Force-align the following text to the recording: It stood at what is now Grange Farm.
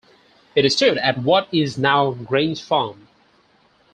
It 0.55 0.67
stood 0.71 0.97
at 0.97 1.19
what 1.19 1.47
is 1.53 1.77
now 1.77 2.13
Grange 2.13 2.59
Farm. 2.63 3.07